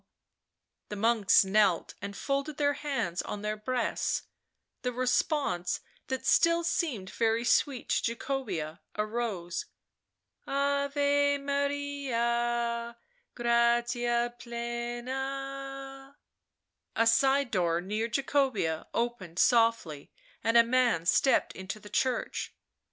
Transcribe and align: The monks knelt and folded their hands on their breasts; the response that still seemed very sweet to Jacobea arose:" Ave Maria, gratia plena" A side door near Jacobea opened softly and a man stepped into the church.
The 0.89 0.95
monks 0.95 1.45
knelt 1.45 1.93
and 2.01 2.17
folded 2.17 2.57
their 2.57 2.73
hands 2.73 3.21
on 3.21 3.43
their 3.43 3.55
breasts; 3.55 4.23
the 4.81 4.91
response 4.91 5.79
that 6.07 6.25
still 6.25 6.63
seemed 6.63 7.11
very 7.11 7.43
sweet 7.43 7.87
to 7.89 8.15
Jacobea 8.15 8.79
arose:" 8.97 9.67
Ave 10.47 11.37
Maria, 11.37 12.97
gratia 13.35 14.33
plena" 14.39 16.17
A 16.95 17.05
side 17.05 17.51
door 17.51 17.79
near 17.79 18.07
Jacobea 18.07 18.87
opened 18.95 19.37
softly 19.37 20.11
and 20.43 20.57
a 20.57 20.63
man 20.63 21.05
stepped 21.05 21.51
into 21.53 21.79
the 21.79 21.91
church. 21.91 22.55